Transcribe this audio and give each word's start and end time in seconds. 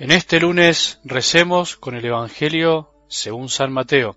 En 0.00 0.12
este 0.12 0.38
lunes 0.38 1.00
recemos 1.02 1.76
con 1.76 1.96
el 1.96 2.04
Evangelio 2.04 2.92
según 3.08 3.48
San 3.48 3.72
Mateo, 3.72 4.16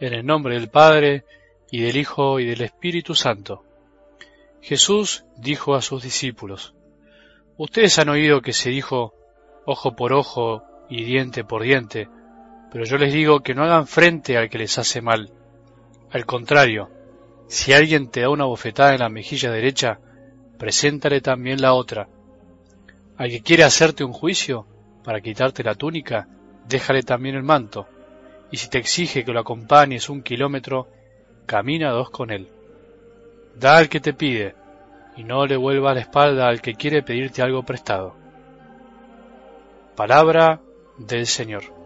en 0.00 0.14
el 0.14 0.26
nombre 0.26 0.54
del 0.54 0.68
Padre, 0.68 1.24
y 1.70 1.80
del 1.80 1.96
Hijo, 1.96 2.40
y 2.40 2.46
del 2.46 2.62
Espíritu 2.62 3.14
Santo. 3.14 3.62
Jesús 4.60 5.24
dijo 5.36 5.76
a 5.76 5.80
sus 5.80 6.02
discípulos, 6.02 6.74
Ustedes 7.56 8.00
han 8.00 8.08
oído 8.08 8.42
que 8.42 8.52
se 8.52 8.70
dijo 8.70 9.14
ojo 9.64 9.94
por 9.94 10.12
ojo 10.12 10.64
y 10.90 11.04
diente 11.04 11.44
por 11.44 11.62
diente, 11.62 12.08
pero 12.72 12.84
yo 12.84 12.96
les 12.96 13.12
digo 13.12 13.44
que 13.44 13.54
no 13.54 13.62
hagan 13.62 13.86
frente 13.86 14.36
al 14.36 14.50
que 14.50 14.58
les 14.58 14.76
hace 14.76 15.02
mal. 15.02 15.30
Al 16.10 16.26
contrario, 16.26 16.90
si 17.46 17.72
alguien 17.72 18.10
te 18.10 18.22
da 18.22 18.28
una 18.28 18.46
bofetada 18.46 18.94
en 18.94 19.00
la 19.00 19.08
mejilla 19.08 19.52
derecha, 19.52 20.00
preséntale 20.58 21.20
también 21.20 21.62
la 21.62 21.74
otra. 21.74 22.08
Al 23.16 23.30
que 23.30 23.42
quiere 23.42 23.62
hacerte 23.62 24.02
un 24.02 24.12
juicio, 24.12 24.66
para 25.02 25.20
quitarte 25.20 25.62
la 25.62 25.74
túnica, 25.74 26.28
déjale 26.68 27.02
también 27.02 27.34
el 27.34 27.42
manto, 27.42 27.86
y 28.50 28.56
si 28.56 28.68
te 28.68 28.78
exige 28.78 29.24
que 29.24 29.32
lo 29.32 29.40
acompañes 29.40 30.08
un 30.08 30.22
kilómetro, 30.22 30.88
camina 31.46 31.90
dos 31.90 32.10
con 32.10 32.30
él. 32.30 32.48
Da 33.58 33.76
al 33.76 33.88
que 33.88 34.00
te 34.00 34.14
pide, 34.14 34.54
y 35.16 35.24
no 35.24 35.46
le 35.46 35.56
vuelva 35.56 35.94
la 35.94 36.00
espalda 36.00 36.48
al 36.48 36.60
que 36.60 36.74
quiere 36.74 37.02
pedirte 37.02 37.42
algo 37.42 37.62
prestado. 37.62 38.14
Palabra 39.96 40.60
del 40.98 41.26
Señor. 41.26 41.81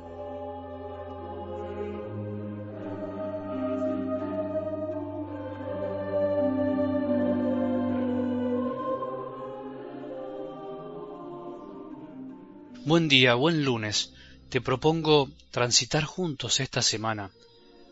Buen 12.86 13.08
día, 13.08 13.34
buen 13.34 13.64
lunes. 13.64 14.14
Te 14.48 14.60
propongo 14.60 15.28
transitar 15.50 16.04
juntos 16.04 16.60
esta 16.60 16.82
semana, 16.82 17.32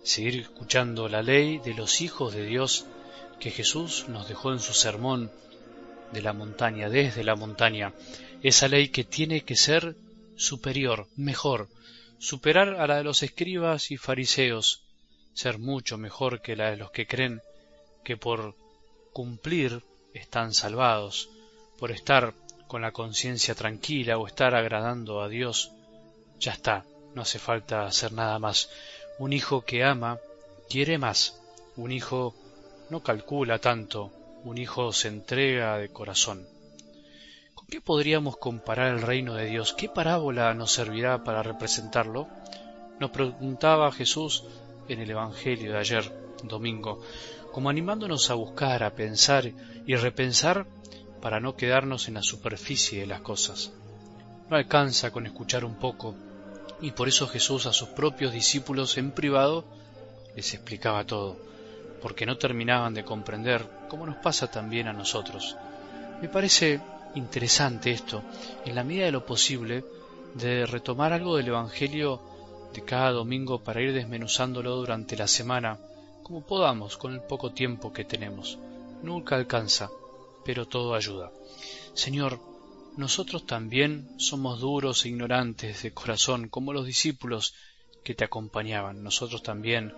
seguir 0.04 0.42
escuchando 0.42 1.08
la 1.08 1.20
ley 1.20 1.58
de 1.58 1.74
los 1.74 2.00
hijos 2.00 2.32
de 2.32 2.46
Dios 2.46 2.86
que 3.40 3.50
Jesús 3.50 4.04
nos 4.08 4.28
dejó 4.28 4.52
en 4.52 4.60
su 4.60 4.72
sermón 4.72 5.32
de 6.12 6.22
la 6.22 6.32
montaña, 6.32 6.88
desde 6.88 7.24
la 7.24 7.34
montaña, 7.34 7.92
esa 8.44 8.68
ley 8.68 8.90
que 8.90 9.02
tiene 9.02 9.40
que 9.40 9.56
ser 9.56 9.96
superior, 10.36 11.08
mejor, 11.16 11.68
superar 12.20 12.80
a 12.80 12.86
la 12.86 12.98
de 12.98 13.02
los 13.02 13.24
escribas 13.24 13.90
y 13.90 13.96
fariseos, 13.96 14.84
ser 15.32 15.58
mucho 15.58 15.98
mejor 15.98 16.40
que 16.40 16.54
la 16.54 16.70
de 16.70 16.76
los 16.76 16.92
que 16.92 17.08
creen 17.08 17.42
que 18.04 18.16
por 18.16 18.54
cumplir 19.12 19.82
están 20.12 20.54
salvados, 20.54 21.30
por 21.80 21.90
estar 21.90 22.32
con 22.66 22.82
la 22.82 22.92
conciencia 22.92 23.54
tranquila 23.54 24.18
o 24.18 24.26
estar 24.26 24.54
agradando 24.54 25.22
a 25.22 25.28
Dios, 25.28 25.72
ya 26.38 26.52
está, 26.52 26.84
no 27.14 27.22
hace 27.22 27.38
falta 27.38 27.86
hacer 27.86 28.12
nada 28.12 28.38
más. 28.38 28.70
Un 29.18 29.32
hijo 29.32 29.62
que 29.62 29.84
ama 29.84 30.18
quiere 30.68 30.98
más, 30.98 31.40
un 31.76 31.92
hijo 31.92 32.34
no 32.90 33.02
calcula 33.02 33.58
tanto, 33.58 34.10
un 34.44 34.58
hijo 34.58 34.92
se 34.92 35.08
entrega 35.08 35.78
de 35.78 35.88
corazón. 35.88 36.46
¿Con 37.54 37.66
qué 37.66 37.80
podríamos 37.80 38.36
comparar 38.36 38.92
el 38.92 39.02
reino 39.02 39.34
de 39.34 39.46
Dios? 39.46 39.72
¿Qué 39.72 39.88
parábola 39.88 40.52
nos 40.54 40.72
servirá 40.72 41.24
para 41.24 41.42
representarlo? 41.42 42.28
Nos 43.00 43.10
preguntaba 43.10 43.90
Jesús 43.92 44.44
en 44.88 45.00
el 45.00 45.10
Evangelio 45.10 45.72
de 45.72 45.78
ayer, 45.78 46.12
domingo, 46.42 47.00
como 47.52 47.70
animándonos 47.70 48.30
a 48.30 48.34
buscar, 48.34 48.82
a 48.82 48.94
pensar 48.94 49.50
y 49.86 49.96
repensar 49.96 50.66
para 51.24 51.40
no 51.40 51.56
quedarnos 51.56 52.06
en 52.08 52.14
la 52.14 52.22
superficie 52.22 53.00
de 53.00 53.06
las 53.06 53.22
cosas. 53.22 53.72
No 54.50 54.56
alcanza 54.56 55.10
con 55.10 55.24
escuchar 55.24 55.64
un 55.64 55.76
poco, 55.76 56.14
y 56.82 56.90
por 56.90 57.08
eso 57.08 57.26
Jesús 57.26 57.64
a 57.64 57.72
sus 57.72 57.88
propios 57.88 58.30
discípulos 58.30 58.98
en 58.98 59.10
privado 59.10 59.64
les 60.36 60.52
explicaba 60.52 61.06
todo, 61.06 61.38
porque 62.02 62.26
no 62.26 62.36
terminaban 62.36 62.92
de 62.92 63.06
comprender, 63.06 63.66
como 63.88 64.04
nos 64.04 64.16
pasa 64.16 64.50
también 64.50 64.86
a 64.86 64.92
nosotros. 64.92 65.56
Me 66.20 66.28
parece 66.28 66.82
interesante 67.14 67.90
esto, 67.90 68.22
en 68.66 68.74
la 68.74 68.84
medida 68.84 69.06
de 69.06 69.12
lo 69.12 69.24
posible, 69.24 69.82
de 70.34 70.66
retomar 70.66 71.14
algo 71.14 71.38
del 71.38 71.48
Evangelio 71.48 72.20
de 72.74 72.84
cada 72.84 73.12
domingo 73.12 73.60
para 73.64 73.80
ir 73.80 73.94
desmenuzándolo 73.94 74.76
durante 74.76 75.16
la 75.16 75.26
semana, 75.26 75.78
como 76.22 76.42
podamos 76.42 76.98
con 76.98 77.14
el 77.14 77.22
poco 77.22 77.52
tiempo 77.52 77.94
que 77.94 78.04
tenemos. 78.04 78.58
Nunca 79.02 79.36
alcanza, 79.36 79.88
pero 80.44 80.66
todo 80.66 80.94
ayuda. 80.94 81.30
Señor, 81.94 82.40
nosotros 82.96 83.44
también 83.46 84.08
somos 84.18 84.60
duros 84.60 85.04
e 85.04 85.08
ignorantes 85.08 85.82
de 85.82 85.92
corazón, 85.92 86.48
como 86.48 86.72
los 86.72 86.86
discípulos 86.86 87.54
que 88.04 88.14
te 88.14 88.24
acompañaban. 88.24 89.02
Nosotros 89.02 89.42
también 89.42 89.94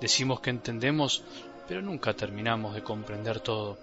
decimos 0.00 0.40
que 0.40 0.50
entendemos, 0.50 1.22
pero 1.68 1.82
nunca 1.82 2.14
terminamos 2.14 2.74
de 2.74 2.82
comprender 2.82 3.40
todo. 3.40 3.78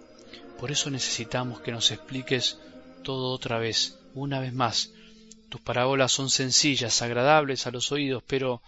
Por 0.59 0.71
eso 0.71 0.89
necesitamos 0.89 1.61
que 1.61 1.71
nos 1.71 1.91
expliques 1.91 2.57
todo 3.03 3.31
otra 3.31 3.59
vez, 3.59 3.99
una 4.15 4.39
vez 4.39 4.53
más. 4.53 4.91
Tus 5.49 5.61
parábolas 5.61 6.11
son 6.11 6.29
sencillas, 6.29 7.01
agradables 7.01 7.67
a 7.67 7.71
los 7.71 7.91
oídos, 7.91 8.23
pero 8.27 8.61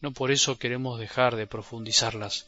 no 0.00 0.12
por 0.12 0.30
eso 0.30 0.58
queremos 0.58 0.98
dejar 0.98 1.36
de 1.36 1.46
profundizarlas. 1.46 2.46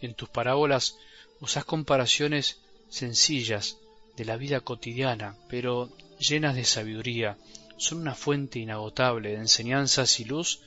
En 0.00 0.14
tus 0.14 0.28
parábolas 0.28 0.96
usas 1.40 1.64
comparaciones 1.64 2.60
sencillas 2.90 3.78
de 4.16 4.24
la 4.26 4.36
vida 4.36 4.60
cotidiana, 4.60 5.36
pero 5.48 5.88
llenas 6.18 6.54
de 6.54 6.64
sabiduría, 6.64 7.38
son 7.78 7.98
una 7.98 8.14
fuente 8.14 8.58
inagotable 8.58 9.30
de 9.30 9.36
enseñanzas 9.36 10.20
y 10.20 10.24
luz 10.24 10.60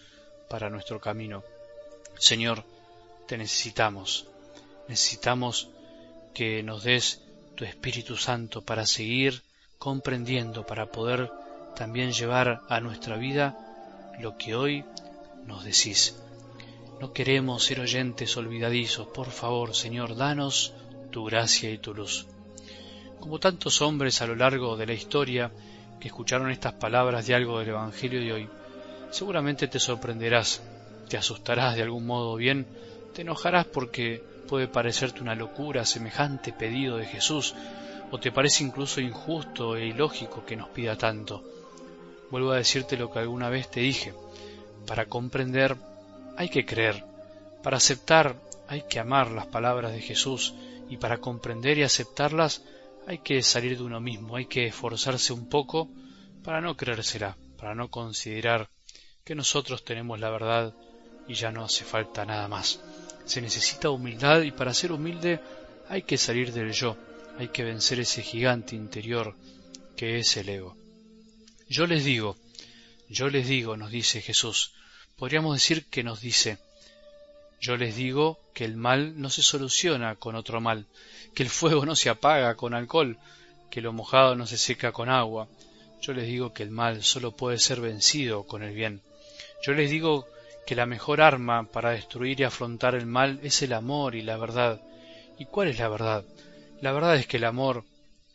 para 0.50 0.72
nuestro 0.72 1.00
camino. 1.00 1.44
Señor, 2.18 2.64
te 3.28 3.38
necesitamos, 3.38 4.26
necesitamos 4.88 5.70
que 6.34 6.64
nos 6.64 6.84
des 6.84 7.22
tu 7.56 7.66
Espíritu 7.66 8.18
Santo 8.18 8.62
para 8.62 8.88
seguir 8.88 9.44
comprendiendo, 9.78 10.66
para 10.66 10.88
poder 10.88 11.32
también 11.76 12.12
llevar 12.12 12.62
a 12.70 12.80
nuestra 12.80 13.18
vida 13.18 13.58
lo 14.20 14.38
que 14.38 14.56
hoy 14.56 14.86
nos 15.46 15.64
decís. 15.64 16.16
No 17.00 17.14
queremos 17.14 17.64
ser 17.64 17.80
oyentes 17.80 18.38
olvidadizos, 18.38 19.08
por 19.08 19.30
favor, 19.30 19.76
Señor, 19.76 20.16
danos 20.16 20.74
tu 21.14 21.24
gracia 21.24 21.70
y 21.70 21.78
tu 21.78 21.94
luz. 21.94 22.26
Como 23.20 23.40
tantos 23.40 23.82
hombres 23.84 24.22
a 24.22 24.28
lo 24.28 24.36
largo 24.36 24.76
de 24.76 24.88
la 24.88 24.94
historia 24.94 25.52
que 26.00 26.08
escucharon 26.08 26.50
estas 26.50 26.74
palabras 26.74 27.28
de 27.28 27.36
algo 27.36 27.60
del 27.60 27.70
Evangelio 27.70 28.20
de 28.20 28.34
hoy, 28.34 28.50
seguramente 29.12 29.68
te 29.68 29.80
sorprenderás, 29.80 30.64
te 31.08 31.16
asustarás 31.16 31.76
de 31.76 31.84
algún 31.84 32.08
modo 32.08 32.36
bien, 32.36 32.66
te 33.14 33.22
enojarás 33.22 33.68
porque 33.68 34.24
puede 34.48 34.68
parecerte 34.68 35.22
una 35.22 35.36
locura 35.36 35.86
semejante 35.86 36.52
pedido 36.52 36.98
de 36.98 37.06
Jesús, 37.06 37.54
o 38.10 38.20
te 38.20 38.32
parece 38.32 38.64
incluso 38.64 39.00
injusto 39.00 39.78
e 39.78 39.86
ilógico 39.86 40.44
que 40.46 40.56
nos 40.56 40.70
pida 40.70 40.98
tanto. 40.98 41.44
Vuelvo 42.32 42.52
a 42.52 42.58
decirte 42.58 42.98
lo 42.98 43.12
que 43.12 43.20
alguna 43.20 43.50
vez 43.50 43.70
te 43.70 43.82
dije, 43.82 44.14
para 44.88 45.06
comprender 45.06 45.78
hay 46.38 46.50
que 46.50 46.66
creer, 46.66 47.04
para 47.62 47.78
aceptar 47.78 48.36
hay 48.68 48.84
que 48.90 49.00
amar 49.00 49.32
las 49.32 49.48
palabras 49.48 49.94
de 49.94 50.02
Jesús, 50.02 50.54
y 50.90 50.98
para 50.98 51.18
comprender 51.18 51.78
y 51.78 51.84
aceptarlas 51.84 52.64
hay 53.08 53.20
que 53.20 53.42
salir 53.42 53.78
de 53.78 53.84
uno 53.84 54.00
mismo, 54.00 54.36
hay 54.36 54.46
que 54.46 54.68
esforzarse 54.68 55.34
un 55.34 55.50
poco 55.50 55.90
para 56.44 56.62
no 56.62 56.76
creérsela, 56.78 57.38
para 57.58 57.76
no 57.76 57.90
considerar 57.90 58.70
que 59.24 59.36
nosotros 59.36 59.84
tenemos 59.84 60.20
la 60.20 60.30
verdad 60.30 60.74
y 61.28 61.34
ya 61.34 61.52
no 61.52 61.64
hace 61.64 61.86
falta 61.86 62.26
nada 62.26 62.48
más. 62.48 62.82
Se 63.26 63.42
necesita 63.42 63.90
humildad 63.90 64.42
y 64.42 64.52
para 64.52 64.74
ser 64.74 64.92
humilde 64.92 65.40
hay 65.90 66.04
que 66.04 66.18
salir 66.18 66.52
del 66.52 66.72
yo, 66.72 66.98
hay 67.38 67.50
que 67.50 67.64
vencer 67.64 68.00
ese 68.00 68.22
gigante 68.22 68.76
interior 68.76 69.36
que 69.96 70.18
es 70.20 70.36
el 70.38 70.50
ego. 70.50 70.76
Yo 71.70 71.88
les 71.88 72.04
digo, 72.04 72.38
yo 73.10 73.30
les 73.30 73.48
digo, 73.48 73.78
nos 73.78 73.92
dice 73.92 74.22
Jesús, 74.22 74.74
podríamos 75.16 75.56
decir 75.56 75.86
que 75.86 76.04
nos 76.04 76.22
dice, 76.22 76.58
yo 77.64 77.78
les 77.78 77.96
digo 77.96 78.40
que 78.54 78.66
el 78.66 78.76
mal 78.76 79.22
no 79.22 79.30
se 79.30 79.42
soluciona 79.42 80.16
con 80.16 80.36
otro 80.36 80.60
mal, 80.60 80.86
que 81.34 81.44
el 81.44 81.50
fuego 81.50 81.86
no 81.86 81.96
se 81.96 82.10
apaga 82.10 82.56
con 82.56 82.74
alcohol, 82.74 83.18
que 83.72 83.80
lo 83.80 83.94
mojado 83.94 84.36
no 84.36 84.46
se 84.46 84.58
seca 84.58 84.92
con 84.92 85.10
agua. 85.10 85.48
Yo 86.02 86.12
les 86.12 86.28
digo 86.28 86.52
que 86.52 86.64
el 86.64 86.72
mal 86.72 87.04
solo 87.04 87.32
puede 87.32 87.58
ser 87.60 87.80
vencido 87.80 88.44
con 88.44 88.64
el 88.64 88.74
bien. 88.74 89.02
Yo 89.66 89.72
les 89.72 89.90
digo 89.90 90.28
que 90.68 90.76
la 90.76 90.86
mejor 90.86 91.22
arma 91.22 91.64
para 91.64 91.92
destruir 91.92 92.42
y 92.42 92.44
afrontar 92.44 92.96
el 92.96 93.06
mal 93.06 93.40
es 93.44 93.62
el 93.62 93.72
amor 93.72 94.16
y 94.16 94.24
la 94.24 94.36
verdad. 94.36 94.82
¿Y 95.40 95.46
cuál 95.46 95.70
es 95.70 95.80
la 95.80 95.88
verdad? 95.88 96.26
La 96.82 96.92
verdad 96.92 97.16
es 97.16 97.28
que 97.28 97.38
el 97.38 97.46
amor 97.46 97.86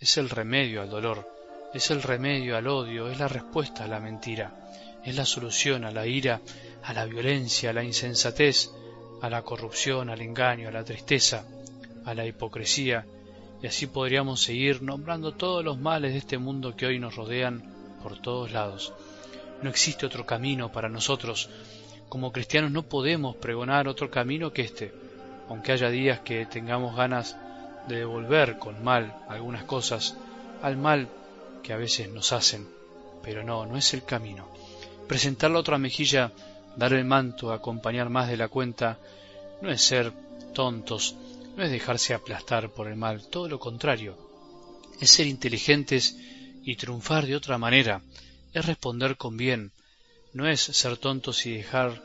es 0.01 0.17
el 0.17 0.31
remedio 0.31 0.81
al 0.81 0.89
dolor, 0.89 1.31
es 1.75 1.91
el 1.91 2.01
remedio 2.01 2.57
al 2.57 2.67
odio, 2.67 3.11
es 3.11 3.19
la 3.19 3.29
respuesta 3.29 3.85
a 3.85 3.89
la 3.89 4.01
mentira, 4.01 4.71
es 5.05 5.15
la 5.17 5.27
solución 5.27 5.85
a 5.85 5.91
la 5.91 6.07
ira, 6.07 6.41
a 6.83 6.95
la 6.95 7.05
violencia, 7.05 7.69
a 7.69 7.73
la 7.75 7.85
insensatez, 7.85 8.71
a 9.21 9.31
la 9.31 9.43
corrupción, 9.43 10.11
al 10.11 10.21
engaño, 10.21 10.69
a 10.69 10.73
la 10.73 10.85
tristeza, 10.85 11.45
a 12.05 12.15
la 12.15 12.27
hipocresía, 12.27 13.07
y 13.63 13.67
así 13.67 13.87
podríamos 13.87 14.43
seguir 14.43 14.83
nombrando 14.83 15.33
todos 15.33 15.65
los 15.65 15.79
males 15.79 16.13
de 16.13 16.19
este 16.19 16.39
mundo 16.39 16.77
que 16.77 16.87
hoy 16.87 16.99
nos 16.99 17.17
rodean 17.17 17.63
por 18.03 18.21
todos 18.21 18.53
lados. 18.53 18.93
no 19.63 19.71
existe 19.71 20.07
otro 20.07 20.25
camino 20.25 20.71
para 20.71 20.89
nosotros. 20.89 21.51
Como 22.09 22.31
cristianos 22.31 22.71
no 22.71 22.85
podemos 22.85 23.35
pregonar 23.37 23.89
otro 23.89 24.09
camino 24.09 24.53
que 24.53 24.63
este, 24.63 24.93
aunque 25.49 25.73
haya 25.73 25.91
días 25.91 26.21
que 26.21 26.47
tengamos 26.47 26.95
ganas 26.95 27.37
de 27.89 27.97
devolver 27.97 28.59
con 28.59 28.85
mal 28.85 29.17
algunas 29.29 29.65
cosas 29.65 30.17
al 30.63 30.77
mal 30.77 31.09
que 31.63 31.73
a 31.73 31.77
veces 31.77 32.09
nos 32.09 32.33
hacen. 32.33 32.69
Pero 33.23 33.43
no, 33.43 33.67
no 33.67 33.77
es 33.77 33.93
el 33.95 34.05
camino. 34.05 34.49
Presentar 35.09 35.51
la 35.51 35.59
otra 35.59 35.79
mejilla, 35.79 36.33
dar 36.79 36.93
el 36.93 37.05
manto, 37.05 37.53
acompañar 37.53 38.09
más 38.09 38.29
de 38.29 38.37
la 38.37 38.49
cuenta, 38.49 38.99
no 39.61 39.71
es 39.71 39.83
ser 39.83 40.13
tontos, 40.55 41.17
no 41.57 41.65
es 41.65 41.71
dejarse 41.71 42.15
aplastar 42.15 42.71
por 42.71 42.87
el 42.87 42.95
mal, 42.95 43.29
todo 43.29 43.49
lo 43.49 43.59
contrario, 43.59 44.17
es 45.01 45.11
ser 45.11 45.27
inteligentes 45.27 46.17
y 46.63 46.77
triunfar 46.77 47.27
de 47.27 47.35
otra 47.35 47.59
manera, 47.59 48.01
es 48.53 48.65
responder 48.65 49.17
con 49.17 49.37
bien, 49.37 49.73
no 50.33 50.49
es 50.49 50.61
ser 50.61 50.97
tontos 50.97 51.45
y 51.47 51.57
dejar 51.57 52.01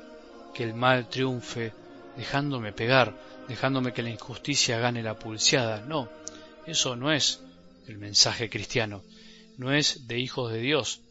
que 0.55 0.63
el 0.63 0.73
mal 0.73 1.07
triunfe 1.07 1.71
dejándome 2.17 2.73
pegar, 2.73 3.15
dejándome 3.47 3.93
que 3.93 4.01
la 4.01 4.09
injusticia 4.09 4.79
gane 4.79 5.03
la 5.03 5.19
pulseada, 5.19 5.81
no, 5.81 6.09
eso 6.65 6.95
no 6.95 7.11
es 7.11 7.41
el 7.87 7.99
mensaje 7.99 8.49
cristiano, 8.49 9.03
no 9.57 9.71
es 9.71 10.07
de 10.07 10.17
hijos 10.19 10.51
de 10.51 10.61
Dios. 10.61 11.01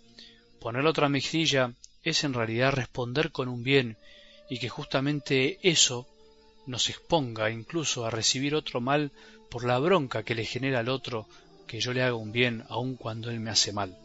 Poner 0.60 0.84
otra 0.86 1.08
mejilla 1.08 1.72
es 2.02 2.24
en 2.24 2.34
realidad 2.34 2.72
responder 2.72 3.30
con 3.32 3.48
un 3.48 3.62
bien 3.62 3.96
y 4.48 4.58
que 4.58 4.68
justamente 4.68 5.58
eso 5.62 6.06
nos 6.66 6.88
exponga 6.88 7.50
incluso 7.50 8.04
a 8.04 8.10
recibir 8.10 8.54
otro 8.54 8.80
mal 8.80 9.10
por 9.50 9.64
la 9.64 9.78
bronca 9.78 10.22
que 10.22 10.34
le 10.34 10.44
genera 10.44 10.80
al 10.80 10.88
otro 10.88 11.26
que 11.66 11.80
yo 11.80 11.92
le 11.92 12.02
haga 12.02 12.14
un 12.14 12.32
bien 12.32 12.64
aun 12.68 12.96
cuando 12.96 13.30
él 13.30 13.40
me 13.40 13.50
hace 13.50 13.72
mal. 13.72 13.96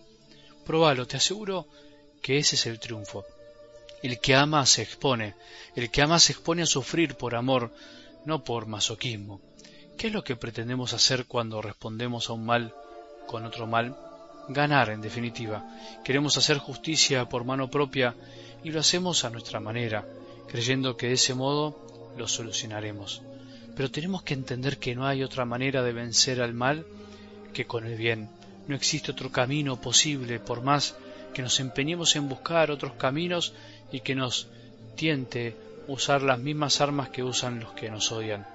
Probalo, 0.65 1.07
te 1.07 1.17
aseguro 1.17 1.67
que 2.21 2.37
ese 2.37 2.55
es 2.55 2.65
el 2.65 2.79
triunfo. 2.79 3.25
El 4.03 4.19
que 4.19 4.35
ama 4.35 4.65
se 4.65 4.81
expone, 4.83 5.35
el 5.75 5.89
que 5.89 6.01
ama 6.01 6.19
se 6.19 6.33
expone 6.33 6.61
a 6.61 6.67
sufrir 6.67 7.15
por 7.15 7.35
amor, 7.35 7.73
no 8.25 8.43
por 8.43 8.67
masoquismo. 8.67 9.41
¿Qué 9.97 10.07
es 10.07 10.13
lo 10.13 10.23
que 10.23 10.35
pretendemos 10.35 10.93
hacer 10.93 11.25
cuando 11.25 11.61
respondemos 11.61 12.29
a 12.29 12.33
un 12.33 12.45
mal 12.45 12.73
con 13.27 13.45
otro 13.45 13.65
mal? 13.65 13.95
Ganar, 14.49 14.89
en 14.89 15.01
definitiva. 15.01 15.63
Queremos 16.03 16.37
hacer 16.37 16.57
justicia 16.57 17.27
por 17.27 17.43
mano 17.43 17.69
propia 17.69 18.15
y 18.63 18.71
lo 18.71 18.79
hacemos 18.79 19.25
a 19.25 19.29
nuestra 19.29 19.59
manera, 19.59 20.05
creyendo 20.47 20.95
que 20.95 21.07
de 21.07 21.13
ese 21.13 21.33
modo 21.33 22.13
lo 22.17 22.27
solucionaremos. 22.27 23.21
Pero 23.75 23.91
tenemos 23.91 24.23
que 24.23 24.33
entender 24.33 24.77
que 24.77 24.95
no 24.95 25.05
hay 25.05 25.21
otra 25.23 25.45
manera 25.45 25.83
de 25.83 25.93
vencer 25.93 26.41
al 26.41 26.53
mal 26.53 26.85
que 27.53 27.65
con 27.65 27.85
el 27.85 27.95
bien. 27.95 28.29
No 28.67 28.75
existe 28.75 29.11
otro 29.11 29.31
camino 29.31 29.79
posible, 29.79 30.39
por 30.39 30.61
más 30.61 30.95
que 31.33 31.41
nos 31.41 31.59
empeñemos 31.59 32.15
en 32.15 32.29
buscar 32.29 32.71
otros 32.71 32.93
caminos 32.93 33.53
y 33.91 33.99
que 33.99 34.15
nos 34.15 34.47
tiente 34.95 35.55
usar 35.87 36.23
las 36.23 36.39
mismas 36.39 36.81
armas 36.81 37.09
que 37.09 37.23
usan 37.23 37.59
los 37.59 37.73
que 37.73 37.89
nos 37.89 38.11
odian. 38.11 38.45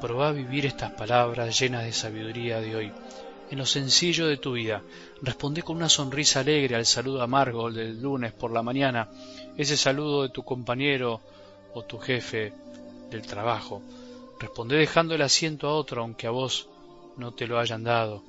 Probá 0.00 0.32
vivir 0.32 0.66
estas 0.66 0.92
palabras 0.92 1.58
llenas 1.60 1.84
de 1.84 1.92
sabiduría 1.92 2.60
de 2.60 2.74
hoy. 2.74 2.92
En 3.50 3.58
lo 3.58 3.66
sencillo 3.66 4.28
de 4.28 4.36
tu 4.36 4.52
vida, 4.52 4.80
responde 5.22 5.62
con 5.62 5.76
una 5.76 5.88
sonrisa 5.88 6.38
alegre 6.38 6.76
al 6.76 6.86
saludo 6.86 7.20
amargo 7.20 7.68
del 7.70 8.00
lunes 8.00 8.32
por 8.32 8.52
la 8.52 8.62
mañana, 8.62 9.08
ese 9.56 9.76
saludo 9.76 10.22
de 10.22 10.28
tu 10.28 10.44
compañero 10.44 11.20
o 11.74 11.82
tu 11.82 11.98
jefe 11.98 12.52
del 13.10 13.22
trabajo. 13.22 13.82
Responde 14.38 14.76
dejando 14.76 15.16
el 15.16 15.22
asiento 15.22 15.66
a 15.66 15.74
otro 15.74 16.02
aunque 16.02 16.28
a 16.28 16.30
vos 16.30 16.68
no 17.16 17.34
te 17.34 17.48
lo 17.48 17.58
hayan 17.58 17.82
dado. 17.82 18.22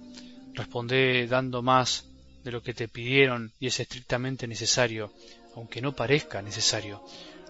Responde 0.54 1.28
dando 1.28 1.62
más 1.62 2.06
de 2.44 2.52
lo 2.52 2.64
que 2.64 2.74
te 2.74 2.88
pidieron 2.88 3.52
y 3.60 3.68
es 3.68 3.80
estrictamente 3.80 4.48
necesario, 4.48 5.14
aunque 5.56 5.82
no 5.82 5.96
parezca 5.96 6.42
necesario. 6.42 7.04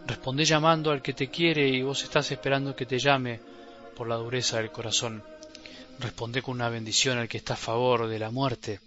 Responde 0.06 0.44
llamando 0.44 0.92
al 0.92 1.02
que 1.02 1.14
te 1.14 1.30
quiere 1.30 1.70
y 1.70 1.82
vos 1.84 2.04
estás 2.04 2.32
esperando 2.32 2.76
que 2.76 2.86
te 2.86 3.00
llame 3.00 3.40
por 3.96 4.10
la 4.10 4.18
dureza 4.18 4.58
del 4.58 4.72
corazón. 4.72 5.24
Responde 6.02 6.42
con 6.42 6.56
una 6.56 6.70
bendición 6.70 7.20
al 7.20 7.30
que 7.30 7.38
está 7.38 7.54
a 7.54 7.58
favor 7.58 8.08
de 8.08 8.18
la 8.18 8.32
muerte 8.32 8.80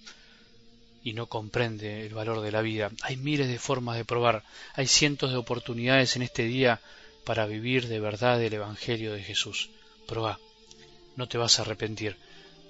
y 1.05 1.13
no 1.13 1.27
comprende 1.27 2.05
el 2.05 2.13
valor 2.13 2.41
de 2.41 2.51
la 2.51 2.61
vida. 2.61 2.91
Hay 3.03 3.17
miles 3.17 3.47
de 3.47 3.61
formas 3.61 3.97
de 3.97 4.05
probar, 4.05 4.43
hay 4.75 4.89
cientos 4.89 5.31
de 5.31 5.37
oportunidades 5.37 6.17
en 6.17 6.23
este 6.23 6.43
día 6.43 6.81
para 7.25 7.47
vivir 7.47 7.87
de 7.87 8.01
verdad 8.01 8.43
el 8.43 8.55
Evangelio 8.55 9.13
de 9.13 9.23
Jesús. 9.23 9.71
Proba, 10.09 10.41
no 11.15 11.29
te 11.29 11.39
vas 11.39 11.59
a 11.59 11.63
arrepentir, 11.63 12.17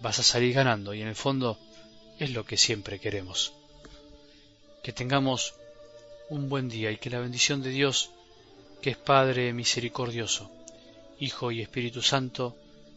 vas 0.03 0.19
a 0.19 0.23
salir 0.23 0.53
ganando 0.53 0.93
y 0.93 1.01
en 1.01 1.09
el 1.09 1.17
fondo 1.17 1.59
es 2.19 2.31
lo 2.31 2.45
que 2.45 2.59
siempre 2.59 3.01
queremos. 3.01 3.55
Que 4.83 4.93
tengamos 4.93 5.55
un 6.29 6.51
buen 6.51 6.69
día 6.69 6.91
y 6.91 6.99
que 6.99 7.09
la 7.09 7.21
bendición 7.21 7.63
de 7.63 7.71
Dios, 7.71 8.11
que 8.83 8.91
es 8.91 8.99
Padre 8.99 9.55
misericordioso, 9.55 10.51
Hijo 11.19 11.51
y 11.51 11.63
Espíritu 11.63 12.03
Santo, 12.03 12.55